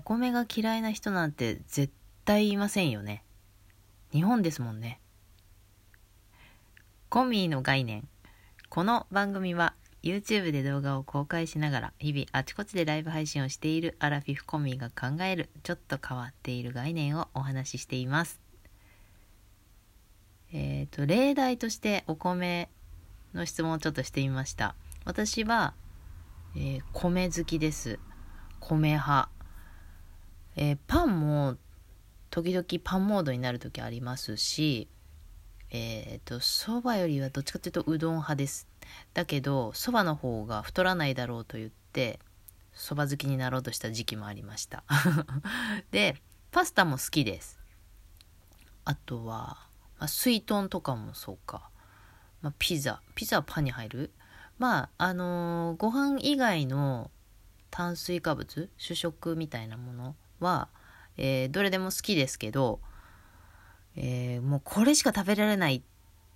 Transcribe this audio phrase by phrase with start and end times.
[0.00, 1.92] お米が嫌いな人なんて絶
[2.24, 3.22] 対いませんよね。
[4.12, 4.98] 日本ですもんね。
[7.10, 8.08] コミーの概念。
[8.70, 18.40] この番組は YouTube で動画を公開しながら日々あちこちでライブ配信をしているアラフィフコミーが考えるちょっと変わっている概念をお話ししています。
[20.50, 22.70] えっ、ー、と、例題としてお米
[23.34, 24.74] の質問をちょっとしてみました。
[25.04, 25.74] 私は、
[26.56, 27.98] えー、米好きです。
[28.60, 29.28] 米派。
[30.56, 31.56] えー、パンも
[32.30, 34.88] 時々パンモードになる時ありますし、
[35.70, 38.68] えっ、ー、と、そばよりはどっちかというとうどん派です。
[39.14, 42.18] だけど、そばの方が太らないだろうと言って、
[42.72, 44.84] そば好きになろうとした時期もありました。
[45.90, 46.20] で、
[46.50, 47.60] パスタも好きです。
[48.84, 51.70] あとは、まあ、水豚とかもそうか。
[52.42, 53.00] まあ、ピザ。
[53.14, 54.12] ピザはパンに入る？
[54.58, 57.10] まあ、あのー、ご飯以外の
[57.70, 58.70] 炭水化物？
[58.76, 60.16] 主食みたいなもの？
[60.40, 60.68] は、
[61.16, 62.80] えー、どれでも好きですけど、
[63.96, 65.82] えー、もうこれしか食べられない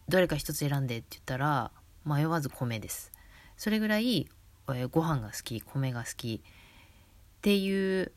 [0.08, 1.70] どれか一つ選んでって言ったら
[2.04, 3.12] 迷わず米です。
[3.56, 4.28] それぐらい、
[4.68, 8.12] えー、ご飯が好き米が好きっていう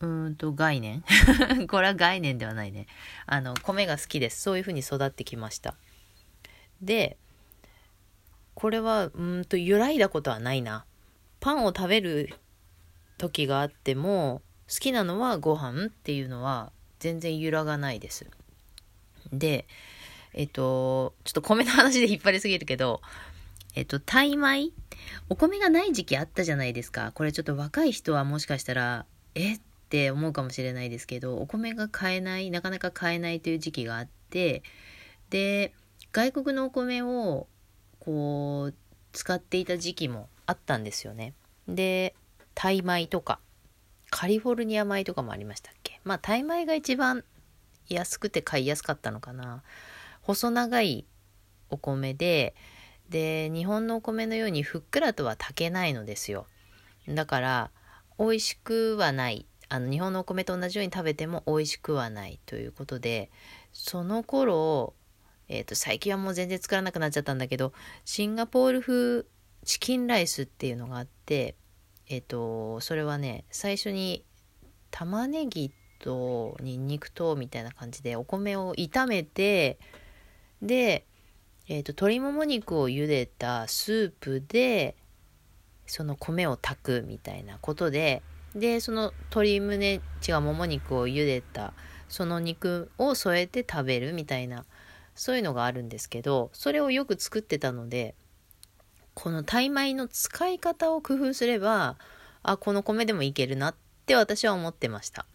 [0.00, 1.04] うんと概念。
[1.68, 2.86] これは概念ではないね。
[3.26, 4.42] あの米が好きです。
[4.42, 5.76] そういうふうに育ってきました。
[6.80, 7.16] で
[8.54, 10.84] これはうんと揺らいだことはないな。
[11.40, 12.34] パンを食べる
[13.18, 14.42] 時があっても
[14.72, 18.26] 好きなのはご飯っていうのは全然揺らがないです。
[19.32, 19.66] で、
[20.32, 23.02] えっと、ちょっと米の話で引っ張りすぎるけど、
[23.74, 24.70] えっと、タイ米？
[25.28, 27.12] お米がない時期あったじゃないですか。
[27.14, 29.54] これちょっと若い人はもしかしたら、え？
[29.54, 34.62] って思うかもしれないですけど、お米が買えない、なかなか買えないという時期があって、
[35.28, 35.74] で、
[36.12, 37.46] 外国のお米を、
[38.00, 38.74] こう、
[39.12, 41.34] 使っていた時期もあったんですよね。
[41.68, 42.14] で、
[42.54, 43.38] タイ米とか、
[44.12, 45.98] カリフォルニア米とかもありましたっけ？
[46.04, 47.24] まあタイ米が一番
[47.88, 49.62] 安くて買いやすかったのかな。
[50.20, 51.06] 細長い
[51.70, 52.54] お米で
[53.08, 56.46] で日本のお米のようにふっくらとは炊けないのですよ。
[57.08, 57.70] だから
[58.18, 59.46] 美味しくはない。
[59.70, 63.30] あの日本のお米と同じように食べても美味しくはないということで
[63.72, 64.92] その頃
[65.48, 67.72] えっ、ー、と最近はもう全然作らなくなっちゃったんだけど
[68.04, 69.24] シンガポール風
[69.64, 71.56] チキンライスっていうのがあって
[72.08, 74.24] えっ、と、それはね、最初に
[74.90, 79.78] 玉ねぎとニンニクとみたいな感じでお米を炒めて、
[80.60, 81.06] で、
[81.68, 84.96] えっ、と、鶏もも肉を茹でたスープで、
[85.86, 88.22] その米を炊くみたいなことで、
[88.54, 90.00] で、その鶏胸、違
[90.32, 91.72] うもも肉を茹でた、
[92.08, 94.66] その肉を添えて食べるみたいな、
[95.14, 98.14] そういうのがあるんですけど、それをよく作ってたので、
[99.22, 101.96] このタイ米の使い方を工夫すれば、
[102.42, 103.74] あ、この米でもいけるなっ
[104.04, 105.26] て私は思ってました。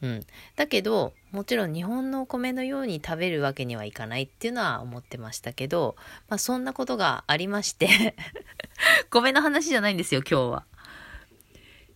[0.00, 0.20] うん。
[0.56, 5.94] だけど、もちろん日本のお米のように食べるわけにはいかないっていうのは思ってましたけど、
[6.30, 8.16] まあそんなことがありまして
[9.12, 10.64] 米の話じゃないんですよ、今日は。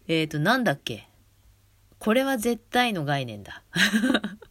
[0.06, 1.08] えっ、ー、と、なんだっけ？
[1.98, 3.62] これは絶対の概念だ。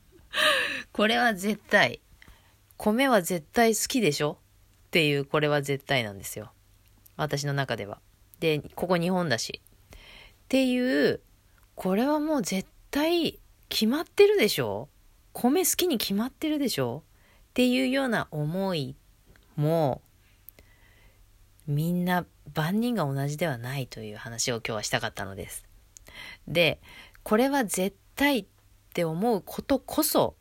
[0.94, 2.02] これは絶対。
[2.76, 4.40] 米は絶対好きでしょ？
[4.88, 6.54] っていう、これは絶対なんですよ。
[7.18, 8.00] 私の中では。
[8.40, 9.62] で、ここ日本だし。
[9.94, 9.98] っ
[10.48, 11.20] ていう、
[11.76, 14.88] これはもう絶対決まってるでしょ？
[15.34, 17.04] 米好きに決まってるでしょ？
[17.50, 18.96] っていうような思い
[19.56, 20.02] も、
[21.68, 25.66] みんな万人が同じではないという話を今日はしたかったのです。
[26.48, 26.80] で、
[27.24, 28.46] これは絶対っ
[28.94, 30.36] て思うことこそ、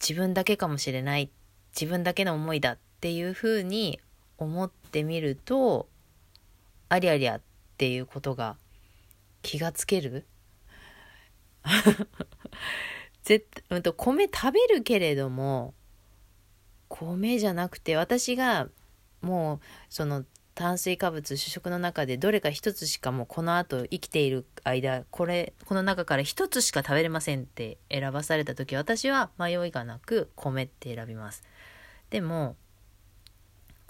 [0.00, 1.30] 自分だけかもしれない、
[1.78, 4.00] 自分だけの思いだっていうふうに
[4.38, 5.88] 思っててみると
[6.88, 7.40] ありゃりゃっ
[7.78, 8.56] ていうことが
[9.42, 10.26] 気がつける？
[13.24, 15.74] 絶対、うんと、米食べるけれども
[16.88, 18.68] 米じゃなくて私が
[19.20, 31.42] もうその炭水化物主食の中でどれか一つしかもうこの後生きている間これこの中から一つしか食べれませんって選ばされた時私は迷いがなく米って選びます。
[32.10, 32.56] でも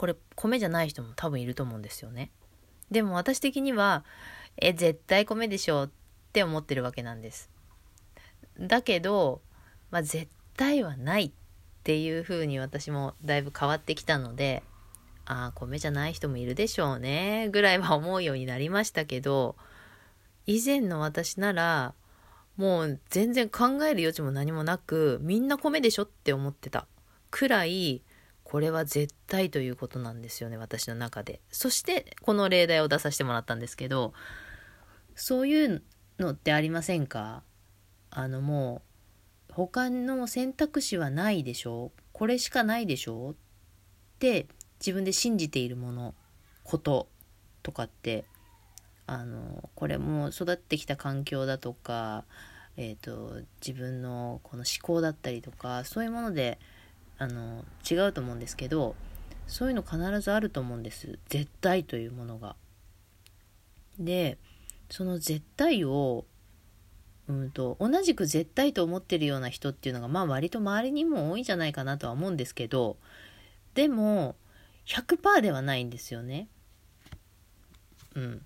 [0.02, 2.32] これ米じゃない人も多分いると思うんですよね。
[2.90, 4.04] でも私的には、
[4.56, 5.90] え、絶対米でしょっ
[6.32, 7.50] て思ってるわけなんです。
[8.58, 9.42] だけど、
[9.92, 10.26] まあ、絶
[10.56, 11.32] 対はないっ
[11.84, 14.64] ていう風に私もだいぶ変わってきたので、
[15.24, 19.54] ああ、米じゃない人もいるでしょうね、ぐらいは思うようになりましたけど、
[20.48, 21.94] 以前の私なら、
[22.56, 26.88] もう全然考える余地も何もなく、みんな米でしょって思ってた
[27.30, 28.02] くらい、
[28.52, 31.40] これは絶対ということなんですよね、私の中で。
[31.50, 34.12] そして、この例題を出させてもらったんですけど、
[35.14, 35.82] そういう
[36.18, 37.44] のってありませんか？
[38.10, 38.82] あのも
[39.48, 41.92] う他の選択肢はないでしょ？
[42.12, 43.30] これしかないでしょ？
[43.30, 43.34] っ
[44.18, 44.48] て
[44.80, 46.14] 自分で信じているもの
[46.62, 47.08] こと
[47.62, 48.26] とかって
[49.06, 52.26] あのこれも育ってきた環境だとか、
[52.76, 56.58] えーと、自分のこの思考だったりとかそういうもので
[57.22, 58.96] あの違うと思うんですけど
[59.46, 62.56] そういうの必ずあると思うんです絶対というものが。
[63.98, 64.38] で
[64.90, 66.24] その絶対を
[67.28, 72.96] うんと同じく絶対と思ってるような人っていうのがまあ割と周りにも多いんじゃないかなとは思うんですけど
[73.74, 74.34] でも
[74.86, 76.48] 100%ではないんですよね。
[78.16, 78.44] うん。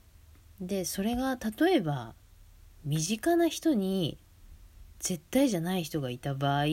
[0.61, 2.15] でそれが例えば
[2.85, 4.19] 身近な人に
[4.99, 6.67] 絶対じゃない人がいた場合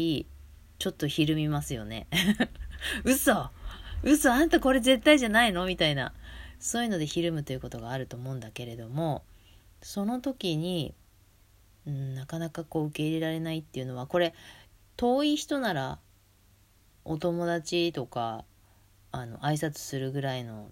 [0.83, 2.07] ちょっとひるみますよね。
[3.05, 3.51] 嘘！
[4.03, 4.33] 嘘！
[4.33, 5.65] あんたこれ絶対じゃないの？
[5.65, 6.13] みたいな。
[6.59, 9.23] そういうのでひるむということがあると思うんだけれども
[9.81, 10.93] その時に、
[11.87, 14.33] うん、なかなかこう受け入れられないっていうのはこれ
[14.97, 15.99] 遠い人なら
[17.05, 18.43] お友達とか
[19.13, 20.69] あの挨拶するぐらいの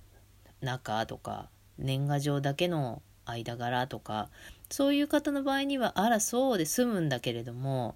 [0.59, 1.47] 仲とか
[1.77, 4.29] 年賀状だけの間柄とか
[4.69, 7.95] そういう方の場合にはあらそうで済むんだけれども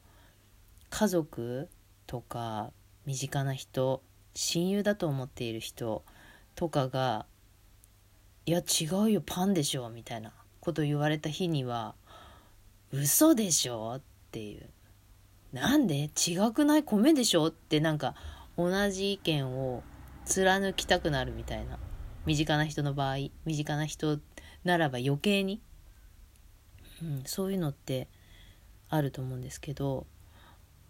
[0.90, 1.68] 家族
[2.08, 2.72] とか
[3.06, 4.02] 身近な人
[4.34, 6.04] 親友だと思っている人
[6.56, 7.26] とかが
[8.46, 11.96] 「いや違うよパンでしょ」みたいなこと言われた日には
[12.92, 14.70] 「嘘でしょ?」っていう
[15.54, 16.04] 「なんで？
[16.16, 16.84] 違くない？
[16.84, 18.16] 米でしょ?」ってなんか
[18.58, 19.84] 同じ意見を
[20.26, 21.80] 貫きたくなるみたいな。
[22.26, 24.20] 身近な人の場合身近な人
[24.64, 25.62] ならば余計に、
[27.04, 28.08] うん、そういうのって
[28.90, 30.08] あると思うんですけど。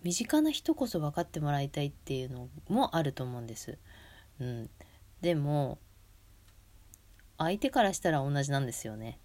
[0.06, 3.80] 身近な人こそ分かってもらいたいっていうのもあると思うんです。
[4.40, 4.69] うん、
[5.22, 5.80] でも
[7.40, 9.18] 相手からしたら同じなんですよね。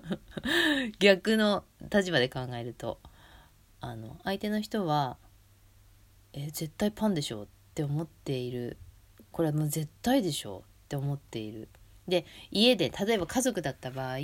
[1.00, 3.00] 逆の立場で考えると
[3.80, 5.16] あの相手の人は
[6.34, 8.76] 「え絶対パンでしょ」って思っている
[9.32, 11.70] これはもう絶対でしょって思っている。
[12.06, 14.18] で家で例えば家族だった場合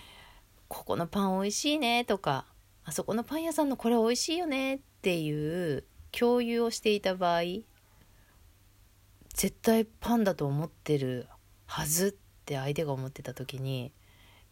[0.68, 2.44] 「ここのパン美味しいね」とか
[2.84, 7.42] 「あそこのパン屋さんのこれ美味しいよね」っていう共有をしていた場合
[9.34, 11.28] 絶対パンだと思ってる
[11.64, 13.92] はずって相手が思ってた時に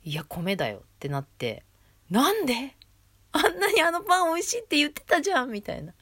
[0.04, 1.64] いや米だよってなって
[2.08, 2.76] なんで？
[3.32, 5.92] あんなにあのパン美味しいって言ってたじゃんみたいな。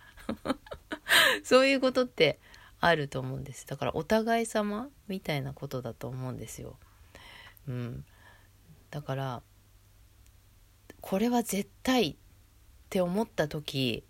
[1.45, 2.39] そういうことって
[2.79, 3.67] あると思うんです。
[3.67, 6.77] だからお互い様みたいなことだと思うんですよ。
[7.69, 8.05] うん。
[8.91, 9.43] だから
[11.01, 12.17] これは絶対っ
[12.91, 14.05] て思った時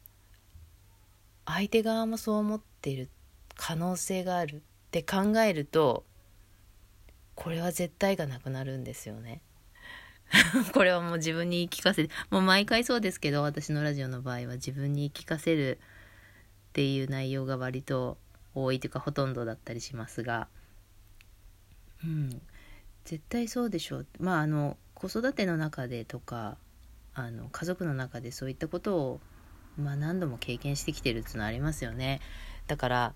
[1.46, 3.10] 相手側もそう思ってる
[3.56, 4.60] 可能性があるっ
[4.90, 6.04] て考えると
[7.34, 9.42] これは絶対がなくなるんですよね。
[10.72, 18.16] これはもう自分に言い聞かせてもう毎回そうですけど私のラジオの場合は自分に言い聞かせるっていう内容が割と
[18.54, 20.48] 多いというかほとんどだったりしますが。
[22.04, 22.42] うん。
[23.04, 24.06] 絶対そうでしょう。
[24.20, 26.56] まああの子育ての中でとか
[27.14, 29.20] あの家族の中でそういったことを
[29.78, 32.20] まあ、何度も経験してきてるっていうのはありますよね。
[32.66, 33.14] だから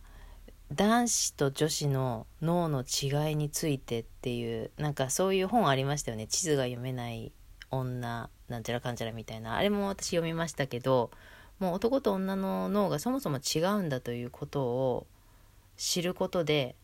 [0.72, 6.26] 男子と女子の脳の違いについてっていうなんかそういう本ありましたよね。
[6.26, 7.32] 地図が読めない
[7.70, 9.56] 女なんちゃらかんちゃらみたいな。
[9.56, 11.10] あれも私読みましたけど
[11.58, 15.06] もう男と女の脳がそもそも違うんだということを
[15.76, 16.74] 知ることで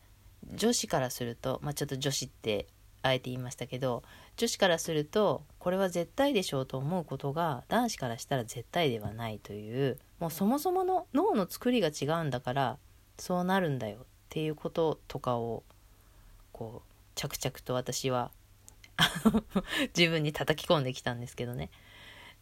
[0.55, 2.67] 女子からするとまあちょっと女子って
[3.03, 4.03] あえて言いましたけど
[4.37, 12.79] 女子からするとこれは絶対でしょうと思うことが男子からしたら絶対ではないというもうそもそもの脳の作りが違うんだから
[13.19, 15.63] そうなるんだよっていうこととかを
[16.53, 18.31] こう着々と私は
[19.97, 21.71] 自分に叩き込んできたんですけどね。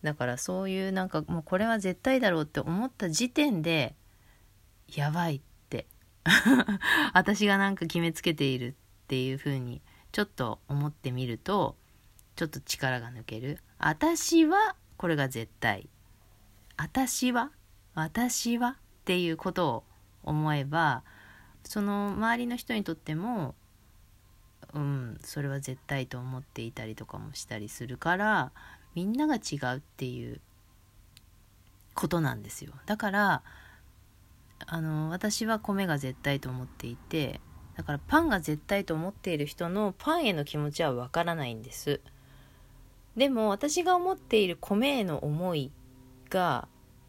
[0.02, 3.94] だからそういうなんかもうこれは絶対だろうって思った時点で
[4.88, 5.87] やばいって。
[7.14, 8.75] 私がなんか決めつけているっ
[9.09, 9.80] ていうふうに
[10.12, 11.76] ちょっと思ってみると
[12.36, 13.58] ちょっと力が抜ける。
[13.78, 15.88] 私はこれが絶対。
[16.76, 17.50] 私は
[17.94, 18.74] 私はっ
[19.04, 19.84] ていうことを
[20.22, 21.02] 思えば
[21.64, 23.54] その周りの人にとっても
[24.72, 28.52] うんそれは絶対と思っていたりとかもしたりするから
[28.94, 30.40] みんなが違うっていう
[31.94, 32.72] ことなんですよ。
[32.86, 33.42] だから
[34.66, 37.40] あの私は米が絶対と思っていて
[37.76, 42.00] だからパンが絶対と思っている人のパンへの気持ちはわからないんです。
[43.16, 45.72] でも私が思っている米への思い
[46.28, 46.68] が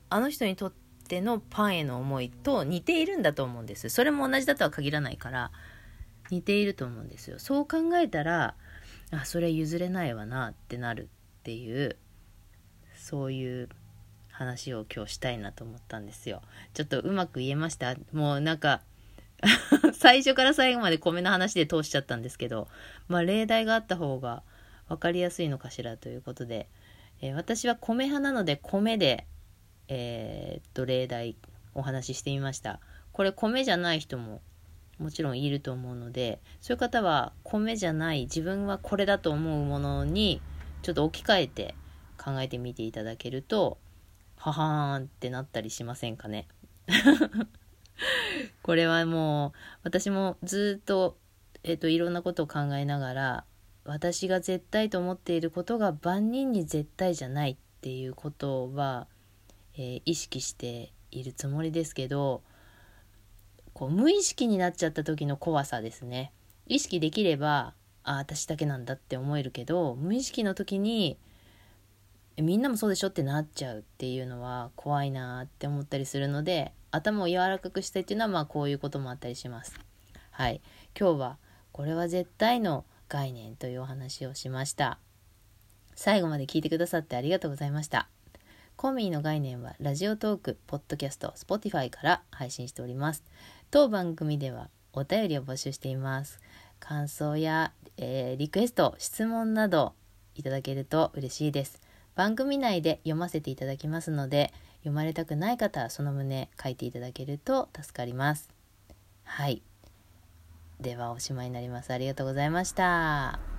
[0.10, 0.74] あの人にとっ
[1.08, 3.89] てのパンへの思いと似ているんだと思うんです。
[3.89, 5.51] それも同じだとは限らないから
[6.30, 7.38] 似ていると思うんですよ。
[7.38, 8.56] そう考えたら
[9.12, 11.10] あそれ譲れないわなってなる
[11.41, 11.98] っていう
[12.96, 13.70] そういう
[14.32, 16.41] 話を今日したいなと思ったんですよ。
[16.74, 17.96] ちょっとうまく言えました？
[18.13, 18.82] もうなんか
[19.94, 22.68] 最初から最後まで米の話で通しちゃったんですけど、
[23.08, 24.44] まあ例題があった方が
[24.88, 26.70] 分かりやすいのかしらということで、
[27.22, 29.26] えー、私は米派なので米で、
[29.88, 31.36] えー、っと例題
[31.74, 32.80] お話ししてみました。
[33.12, 34.42] これ米じゃない人も
[35.02, 40.42] もちろんいると思うのでそういう方は米じゃない自分はこれだと思うものに
[40.84, 41.76] ちょっと置き換えて
[42.18, 43.80] 考えてみていただけると
[44.38, 46.48] ははーんってなったりしませんかね
[48.63, 49.51] これはもう
[49.84, 51.17] 私もずっと,、
[51.63, 53.46] えーと、いろんなことを考えながら
[53.84, 59.08] 私が絶対と思っていることが万人に絶対じゃないっていうことは、
[59.75, 62.43] えー、意識しているつもりですけど
[63.74, 66.31] こう無意識になっちゃった時の怖さですね。
[66.67, 71.17] 意識できればあ私だけなんだって思えるけど無意識の時に
[72.38, 79.80] みんなもそうでしょってなっちゃうっていうのは怖いなって思ったりするので頭を柔らかくしたいっていうのはまあこういうこともあったりします
[80.32, 80.62] はい
[81.00, 81.38] 今日は
[81.72, 85.00] これは絶対の概念というお話をしました
[85.96, 88.08] 最後まで聞いてくださってありがとうございました
[88.82, 93.24] コミーの概念はラジオトーク、ポッドキャスト、 Spotify から配信しております。
[93.70, 96.40] 当番組ではお便りを募集しています。
[96.80, 99.94] 感想や、えー、リクエスト、質問など
[100.34, 101.80] いただけると嬉しいです。
[102.16, 108.50] 番組内で読ませていただきますので、読まれたくない方はその旨書いていただけると助かります。
[109.24, 109.62] はい。
[110.80, 111.94] ではおしまいになります。
[111.94, 113.50] ありがとうございました。